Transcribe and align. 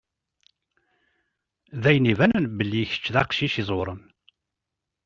D 1.81 1.83
ayen 1.89 2.09
ibanen 2.11 2.45
belli 2.57 2.83
kečč 2.91 3.05
d 3.13 3.15
aqcic 3.21 3.55
iẓewṛen. 3.61 4.01